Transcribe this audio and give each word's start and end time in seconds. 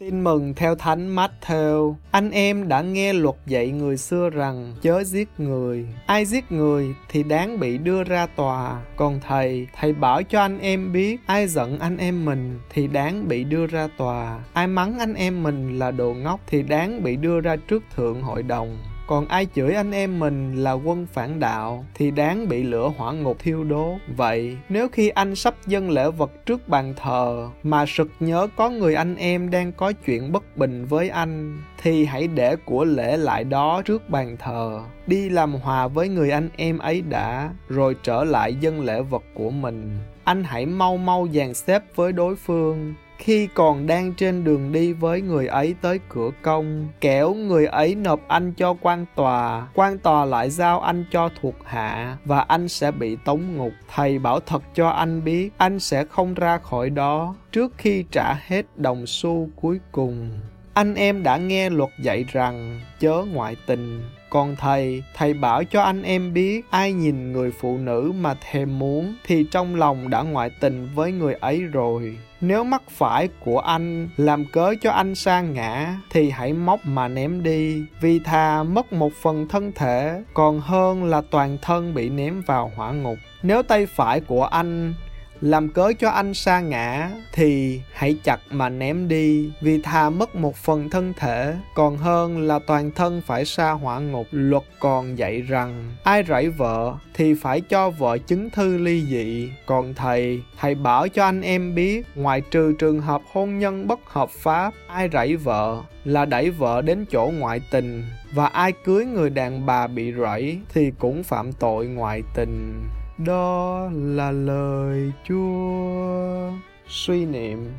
Tin 0.00 0.24
mừng 0.24 0.54
theo 0.54 0.74
Thánh 0.74 1.16
Matthew, 1.16 1.94
anh 2.10 2.30
em 2.30 2.68
đã 2.68 2.80
nghe 2.80 3.12
luật 3.12 3.34
dạy 3.46 3.70
người 3.70 3.96
xưa 3.96 4.30
rằng 4.30 4.74
chớ 4.82 5.04
giết 5.04 5.28
người. 5.38 5.86
Ai 6.06 6.24
giết 6.24 6.52
người 6.52 6.94
thì 7.08 7.22
đáng 7.22 7.60
bị 7.60 7.78
đưa 7.78 8.04
ra 8.04 8.26
tòa. 8.26 8.82
Còn 8.96 9.20
thầy, 9.20 9.66
thầy 9.80 9.92
bảo 9.92 10.22
cho 10.22 10.40
anh 10.40 10.58
em 10.58 10.92
biết 10.92 11.20
ai 11.26 11.48
giận 11.48 11.78
anh 11.78 11.96
em 11.96 12.24
mình 12.24 12.58
thì 12.70 12.86
đáng 12.86 13.28
bị 13.28 13.44
đưa 13.44 13.66
ra 13.66 13.88
tòa. 13.98 14.40
Ai 14.52 14.66
mắng 14.66 14.98
anh 14.98 15.14
em 15.14 15.42
mình 15.42 15.78
là 15.78 15.90
đồ 15.90 16.14
ngốc 16.14 16.40
thì 16.46 16.62
đáng 16.62 17.02
bị 17.02 17.16
đưa 17.16 17.40
ra 17.40 17.56
trước 17.68 17.82
thượng 17.96 18.22
hội 18.22 18.42
đồng. 18.42 18.78
Còn 19.06 19.28
ai 19.28 19.46
chửi 19.54 19.74
anh 19.74 19.90
em 19.90 20.18
mình 20.18 20.64
là 20.64 20.72
quân 20.72 21.06
phản 21.12 21.40
đạo 21.40 21.84
thì 21.94 22.10
đáng 22.10 22.48
bị 22.48 22.62
lửa 22.62 22.92
hỏa 22.96 23.12
ngục 23.12 23.38
thiêu 23.38 23.64
đốt. 23.64 24.00
Vậy, 24.16 24.56
nếu 24.68 24.88
khi 24.88 25.08
anh 25.08 25.34
sắp 25.34 25.54
dâng 25.66 25.90
lễ 25.90 26.10
vật 26.10 26.30
trước 26.46 26.68
bàn 26.68 26.94
thờ 26.96 27.48
mà 27.62 27.84
sực 27.86 28.08
nhớ 28.20 28.48
có 28.56 28.70
người 28.70 28.94
anh 28.94 29.16
em 29.16 29.50
đang 29.50 29.72
có 29.72 29.92
chuyện 29.92 30.32
bất 30.32 30.56
bình 30.56 30.84
với 30.84 31.08
anh 31.08 31.62
thì 31.82 32.04
hãy 32.04 32.28
để 32.28 32.56
của 32.56 32.84
lễ 32.84 33.16
lại 33.16 33.44
đó 33.44 33.82
trước 33.84 34.10
bàn 34.10 34.36
thờ. 34.38 34.80
Đi 35.06 35.28
làm 35.28 35.54
hòa 35.54 35.88
với 35.88 36.08
người 36.08 36.30
anh 36.30 36.48
em 36.56 36.78
ấy 36.78 37.02
đã, 37.02 37.50
rồi 37.68 37.96
trở 38.02 38.24
lại 38.24 38.54
dâng 38.54 38.80
lễ 38.80 39.02
vật 39.02 39.22
của 39.34 39.50
mình. 39.50 39.98
Anh 40.24 40.44
hãy 40.44 40.66
mau 40.66 40.96
mau 40.96 41.28
dàn 41.32 41.54
xếp 41.54 41.82
với 41.94 42.12
đối 42.12 42.36
phương 42.36 42.94
khi 43.18 43.48
còn 43.54 43.86
đang 43.86 44.14
trên 44.14 44.44
đường 44.44 44.72
đi 44.72 44.92
với 44.92 45.20
người 45.20 45.46
ấy 45.46 45.74
tới 45.80 46.00
cửa 46.08 46.30
công, 46.42 46.88
kẻo 47.00 47.34
người 47.34 47.66
ấy 47.66 47.94
nộp 47.94 48.20
anh 48.28 48.52
cho 48.52 48.74
quan 48.80 49.06
tòa. 49.14 49.68
Quan 49.74 49.98
tòa 49.98 50.24
lại 50.24 50.50
giao 50.50 50.80
anh 50.80 51.04
cho 51.10 51.30
thuộc 51.40 51.54
hạ, 51.64 52.16
và 52.24 52.40
anh 52.40 52.68
sẽ 52.68 52.90
bị 52.90 53.16
tống 53.24 53.56
ngục. 53.56 53.72
Thầy 53.94 54.18
bảo 54.18 54.40
thật 54.40 54.62
cho 54.74 54.88
anh 54.88 55.24
biết, 55.24 55.50
anh 55.56 55.80
sẽ 55.80 56.04
không 56.04 56.34
ra 56.34 56.58
khỏi 56.58 56.90
đó 56.90 57.34
trước 57.52 57.72
khi 57.78 58.04
trả 58.10 58.34
hết 58.46 58.62
đồng 58.76 59.06
xu 59.06 59.48
cuối 59.56 59.80
cùng. 59.92 60.30
Anh 60.74 60.94
em 60.94 61.22
đã 61.22 61.36
nghe 61.36 61.70
luật 61.70 61.90
dạy 62.02 62.24
rằng, 62.32 62.80
chớ 63.00 63.24
ngoại 63.32 63.56
tình. 63.66 64.02
Còn 64.30 64.56
thầy 64.56 65.02
thầy 65.14 65.34
bảo 65.34 65.64
cho 65.64 65.82
anh 65.82 66.02
em 66.02 66.34
biết, 66.34 66.64
ai 66.70 66.92
nhìn 66.92 67.32
người 67.32 67.50
phụ 67.50 67.78
nữ 67.78 68.12
mà 68.20 68.34
thèm 68.50 68.78
muốn 68.78 69.14
thì 69.24 69.46
trong 69.50 69.74
lòng 69.74 70.10
đã 70.10 70.22
ngoại 70.22 70.50
tình 70.60 70.88
với 70.94 71.12
người 71.12 71.34
ấy 71.34 71.60
rồi 71.62 72.16
nếu 72.46 72.64
mắt 72.64 72.82
phải 72.90 73.28
của 73.40 73.58
anh, 73.58 74.08
làm 74.16 74.44
cớ 74.52 74.74
cho 74.82 74.90
anh 74.90 75.14
sa 75.14 75.40
ngã, 75.40 75.96
thì 76.10 76.30
hãy 76.30 76.52
móc 76.52 76.80
mà 76.86 77.08
ném 77.08 77.42
đi. 77.42 77.84
Vì 78.00 78.18
thà 78.18 78.62
mất 78.62 78.92
một 78.92 79.12
phần 79.22 79.48
thân 79.48 79.72
thể, 79.74 80.22
còn 80.34 80.60
hơn 80.60 81.04
là 81.04 81.22
toàn 81.30 81.58
thân 81.62 81.94
bị 81.94 82.08
ném 82.08 82.42
vào 82.46 82.72
hỏa 82.76 82.92
ngục. 82.92 83.18
Nếu 83.42 83.62
tay 83.62 83.86
phải 83.86 84.20
của 84.20 84.44
anh 84.44 84.94
làm 85.40 85.68
cớ 85.68 85.92
cho 85.98 86.10
anh 86.10 86.34
sa 86.34 86.60
ngã 86.60 87.10
thì 87.32 87.80
hãy 87.92 88.16
chặt 88.24 88.40
mà 88.50 88.68
ném 88.68 89.08
đi, 89.08 89.50
vì 89.60 89.82
thà 89.82 90.10
mất 90.10 90.34
một 90.34 90.56
phần 90.56 90.90
thân 90.90 91.12
thể, 91.16 91.54
còn 91.74 91.96
hơn 91.96 92.38
là 92.38 92.58
toàn 92.66 92.90
thân 92.90 93.22
phải 93.26 93.44
sa 93.44 93.70
hỏa 93.70 93.98
ngục. 93.98 94.26
Luật 94.30 94.62
còn 94.80 95.18
dạy 95.18 95.40
rằng, 95.40 95.92
ai 96.04 96.24
rảy 96.28 96.48
vợ 96.48 96.94
thì 97.14 97.34
phải 97.34 97.60
cho 97.60 97.90
vợ 97.90 98.18
chứng 98.18 98.50
thư 98.50 98.78
ly 98.78 99.04
dị. 99.06 99.50
Còn 99.66 99.94
thầy 99.94 100.42
thầy 100.60 100.74
bảo 100.74 101.08
cho 101.08 101.24
anh 101.24 101.42
em 101.42 101.74
biết, 101.74 102.06
ngoài 102.14 102.40
trừ 102.40 102.74
trường 102.78 103.00
hợp 103.00 103.22
hôn 103.32 103.58
nhân 103.58 103.86
bất 103.86 104.00
hợp 104.06 104.30
pháp, 104.30 104.74
ai 104.88 105.08
rảy 105.12 105.36
vợ 105.36 105.82
là 106.04 106.24
đẩy 106.24 106.50
vợ 106.50 106.82
đến 106.82 107.04
chỗ 107.10 107.32
ngoại 107.38 107.60
tình, 107.70 108.04
và 108.32 108.46
ai 108.46 108.72
cưới 108.72 109.04
người 109.04 109.30
đàn 109.30 109.66
bà 109.66 109.86
bị 109.86 110.12
rẫy 110.20 110.58
thì 110.74 110.92
cũng 110.98 111.22
phạm 111.22 111.52
tội 111.52 111.86
ngoại 111.86 112.22
tình 112.34 112.82
đó 113.18 113.88
là 113.92 114.30
lời 114.30 115.12
Chúa. 115.28 116.50
Suy 116.88 117.26
niệm 117.26 117.72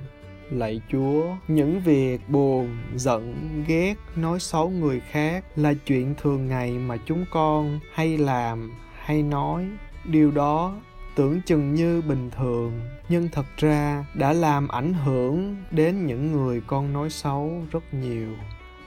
Lạy 0.50 0.82
Chúa, 0.92 1.24
những 1.48 1.82
việc 1.86 2.30
buồn, 2.30 2.78
giận, 2.96 3.34
ghét, 3.68 3.96
nói 4.16 4.40
xấu 4.40 4.70
người 4.70 5.00
khác 5.00 5.46
là 5.56 5.74
chuyện 5.86 6.16
thường 6.22 6.48
ngày 6.48 6.72
mà 6.72 6.98
chúng 7.06 7.26
con 7.32 7.80
hay 7.94 8.18
làm, 8.18 8.72
hay 9.00 9.24
nói. 9.24 9.68
Điều 10.06 10.32
đó 10.32 10.74
tưởng 11.16 11.42
chừng 11.46 11.74
như 11.74 12.02
bình 12.02 12.30
thường, 12.38 12.80
nhưng 13.10 13.30
thật 13.32 13.46
ra 13.58 14.06
đã 14.14 14.34
làm 14.34 14.68
ảnh 14.68 14.94
hưởng 14.94 15.56
đến 15.72 16.06
những 16.06 16.32
người 16.32 16.62
con 16.68 16.94
nói 16.94 17.10
xấu 17.10 17.52
rất 17.72 17.94
nhiều. 17.94 18.28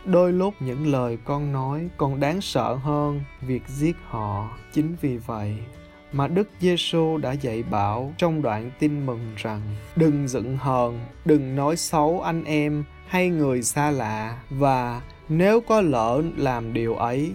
Đôi 0.04 0.32
lúc 0.32 0.54
những 0.60 0.86
lời 0.86 1.18
con 1.24 1.52
nói 1.52 1.88
còn 1.96 2.20
đáng 2.20 2.40
sợ 2.40 2.74
hơn 2.74 3.20
việc 3.40 3.62
giết 3.68 3.96
họ. 4.08 4.58
Chính 4.72 4.96
vì 5.00 5.16
vậy, 5.16 5.56
mà 6.12 6.28
Đức 6.28 6.48
Giêsu 6.60 7.18
đã 7.18 7.32
dạy 7.32 7.62
bảo 7.62 8.12
trong 8.18 8.42
đoạn 8.42 8.70
tin 8.78 9.06
mừng 9.06 9.32
rằng 9.36 9.60
đừng 9.96 10.28
giận 10.28 10.56
hờn, 10.56 11.00
đừng 11.24 11.56
nói 11.56 11.76
xấu 11.76 12.20
anh 12.20 12.44
em 12.44 12.84
hay 13.06 13.28
người 13.28 13.62
xa 13.62 13.90
lạ 13.90 14.40
và 14.50 15.02
nếu 15.28 15.60
có 15.60 15.80
lỡ 15.80 16.22
làm 16.36 16.72
điều 16.72 16.94
ấy 16.94 17.32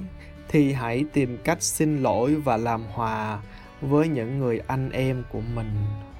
thì 0.49 0.73
hãy 0.73 1.05
tìm 1.13 1.37
cách 1.43 1.63
xin 1.63 2.03
lỗi 2.03 2.35
và 2.35 2.57
làm 2.57 2.83
hòa 2.93 3.39
với 3.81 4.07
những 4.07 4.39
người 4.39 4.61
anh 4.67 4.89
em 4.91 5.23
của 5.31 5.41
mình 5.55 5.71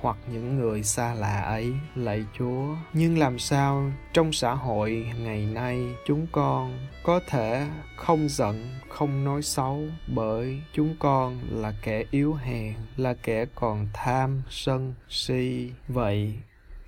hoặc 0.05 0.17
những 0.31 0.57
người 0.57 0.83
xa 0.83 1.13
lạ 1.13 1.41
ấy, 1.41 1.73
lạy 1.95 2.25
chúa. 2.37 2.75
Nhưng 2.93 3.17
làm 3.17 3.39
sao 3.39 3.91
trong 4.13 4.33
xã 4.33 4.53
hội 4.53 5.11
ngày 5.19 5.45
nay 5.45 5.95
chúng 6.05 6.27
con 6.31 6.87
có 7.03 7.19
thể 7.27 7.67
không 7.95 8.29
giận, 8.29 8.69
không 8.89 9.23
nói 9.23 9.41
xấu? 9.41 9.83
Bởi 10.15 10.61
chúng 10.73 10.95
con 10.99 11.39
là 11.51 11.73
kẻ 11.81 12.03
yếu 12.11 12.33
hèn, 12.33 12.73
là 12.97 13.13
kẻ 13.23 13.45
còn 13.55 13.87
tham, 13.93 14.41
sân, 14.49 14.93
si. 15.09 15.71
Vậy, 15.87 16.35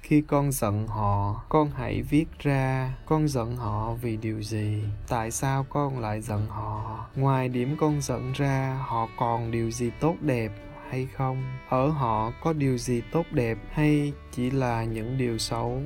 khi 0.02 0.22
con 0.22 0.52
giận 0.52 0.88
họ, 0.88 1.42
con 1.50 1.72
hãy 1.76 2.02
viết 2.02 2.26
ra 2.40 2.94
con 3.06 3.28
giận 3.28 3.56
họ 3.56 3.94
vì 3.94 4.18
điều 4.18 4.42
gì? 4.42 4.84
Tại 5.08 5.32
sao 5.32 5.66
con 5.70 6.00
lại 6.00 6.22
giận 6.22 6.48
họ? 6.48 7.06
Ngoài 7.16 7.50
điểm 7.50 7.76
con 7.80 8.02
giận 8.02 8.32
ra, 8.36 8.78
họ 8.88 9.08
còn 9.18 9.52
điều 9.52 9.72
gì 9.72 9.92
tốt 10.00 10.16
đẹp? 10.22 10.50
Hay 10.90 11.08
không? 11.14 11.44
Ở 11.70 11.90
họ 11.90 12.31
có 12.42 12.53
điều 12.53 12.78
gì 12.78 13.02
tốt 13.12 13.25
đẹp 13.31 13.58
hay 13.72 14.14
chỉ 14.31 14.52
là 14.52 14.84
những 14.84 15.18
điều 15.18 15.38
xấu? 15.38 15.81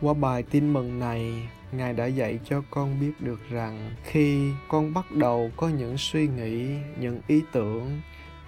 Qua 0.00 0.14
bài 0.14 0.42
tin 0.42 0.72
mừng 0.72 0.98
này, 0.98 1.48
ngài 1.72 1.92
đã 1.92 2.06
dạy 2.06 2.38
cho 2.44 2.62
con 2.70 3.00
biết 3.00 3.12
được 3.20 3.40
rằng 3.50 3.94
khi 4.04 4.50
con 4.68 4.94
bắt 4.94 5.10
đầu 5.10 5.50
có 5.56 5.68
những 5.68 5.98
suy 5.98 6.28
nghĩ, 6.28 6.66
những 6.98 7.20
ý 7.26 7.42
tưởng, 7.52 8.00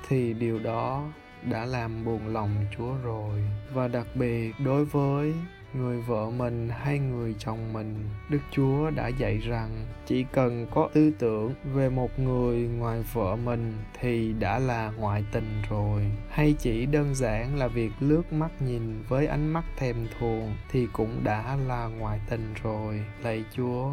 thì 0.08 0.34
điều 0.34 0.58
đó 0.58 1.04
đã 1.42 1.64
làm 1.64 2.04
buồn 2.04 2.26
lòng 2.26 2.50
chúa 2.76 2.92
rồi. 3.04 3.40
Và 3.72 3.88
đặc 3.88 4.06
biệt 4.14 4.52
đối 4.64 4.84
với 4.84 5.34
người 5.74 6.00
vợ 6.00 6.30
mình 6.30 6.68
hay 6.68 6.98
người 6.98 7.34
chồng 7.38 7.72
mình, 7.72 8.08
đức 8.28 8.38
chúa 8.50 8.90
đã 8.90 9.08
dạy 9.08 9.38
rằng 9.38 9.86
chỉ 10.06 10.24
cần 10.32 10.66
có 10.74 10.88
tư 10.92 11.12
tưởng 11.18 11.54
về 11.74 11.90
một 11.90 12.18
người 12.18 12.58
ngoài 12.58 13.04
vợ 13.12 13.36
mình 13.36 13.74
thì 14.00 14.32
đã 14.32 14.58
là 14.58 14.92
ngoại 14.98 15.24
tình 15.32 15.62
rồi. 15.70 16.02
Hay 16.28 16.54
chỉ 16.58 16.86
đơn 16.86 17.14
giản 17.14 17.56
là 17.56 17.68
việc 17.68 17.92
lướt 18.00 18.32
mắt 18.32 18.62
nhìn 18.62 19.02
với 19.08 19.26
ánh 19.26 19.52
mắt 19.52 19.64
thèm 19.76 19.96
thuồng 20.18 20.56
thì 20.70 20.86
cũng 20.92 21.24
đã 21.24 21.56
là 21.68 21.86
ngoại 21.86 22.20
tình 22.30 22.54
rồi. 22.62 23.04
Lạy 23.22 23.44
chúa, 23.56 23.90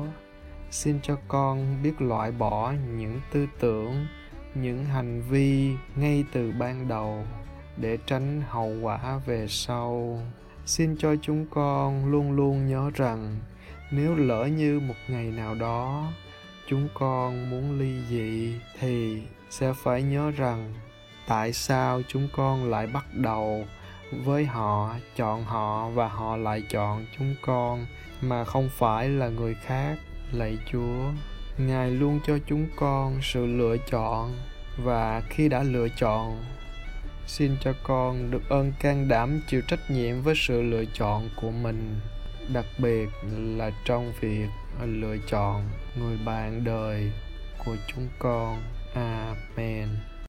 xin 0.71 0.99
cho 1.01 1.17
con 1.27 1.77
biết 1.83 2.01
loại 2.01 2.31
bỏ 2.31 2.73
những 2.97 3.21
tư 3.31 3.47
tưởng, 3.59 4.05
những 4.55 4.85
hành 4.85 5.21
vi 5.29 5.71
ngay 5.95 6.23
từ 6.31 6.51
ban 6.59 6.87
đầu 6.87 7.23
để 7.77 7.97
tránh 8.05 8.41
hậu 8.47 8.73
quả 8.81 9.19
về 9.25 9.45
sau 9.49 10.19
xin 10.65 10.97
cho 10.97 11.15
chúng 11.21 11.45
con 11.45 12.11
luôn 12.11 12.31
luôn 12.31 12.67
nhớ 12.67 12.91
rằng 12.95 13.39
nếu 13.91 14.15
lỡ 14.15 14.45
như 14.45 14.79
một 14.79 14.95
ngày 15.07 15.25
nào 15.25 15.55
đó 15.55 16.11
chúng 16.67 16.87
con 16.93 17.49
muốn 17.49 17.79
ly 17.79 17.93
dị 18.09 18.59
thì 18.79 19.21
sẽ 19.49 19.73
phải 19.83 20.03
nhớ 20.03 20.31
rằng 20.31 20.73
tại 21.27 21.53
sao 21.53 22.01
chúng 22.07 22.27
con 22.33 22.69
lại 22.69 22.87
bắt 22.87 23.05
đầu 23.13 23.65
với 24.11 24.45
họ, 24.45 24.95
chọn 25.15 25.43
họ 25.43 25.89
và 25.89 26.07
họ 26.07 26.37
lại 26.37 26.63
chọn 26.69 27.05
chúng 27.17 27.35
con 27.41 27.85
mà 28.21 28.43
không 28.43 28.69
phải 28.71 29.09
là 29.09 29.29
người 29.29 29.53
khác, 29.53 29.97
lạy 30.31 30.57
chúa. 30.71 31.11
Ngài 31.57 31.91
luôn 31.91 32.19
cho 32.27 32.37
chúng 32.47 32.67
con 32.75 33.19
sự 33.21 33.45
lựa 33.45 33.77
chọn 33.77 34.33
và 34.83 35.21
khi 35.29 35.49
đã 35.49 35.63
lựa 35.63 35.87
chọn 35.97 36.43
xin 37.27 37.57
cho 37.61 37.73
con 37.83 38.31
được 38.31 38.49
ơn 38.49 38.73
can 38.79 39.07
đảm 39.07 39.41
chịu 39.47 39.61
trách 39.67 39.91
nhiệm 39.91 40.21
với 40.21 40.35
sự 40.37 40.61
lựa 40.61 40.83
chọn 40.93 41.29
của 41.41 41.51
mình, 41.51 41.99
đặc 42.53 42.65
biệt 42.77 43.09
là 43.57 43.71
trong 43.85 44.13
việc 44.21 44.47
lựa 44.85 45.17
chọn 45.27 45.69
người 45.99 46.17
bạn 46.25 46.63
đời 46.63 47.11
của 47.65 47.75
chúng 47.87 48.07
con. 48.19 48.61
Amen. 48.93 49.87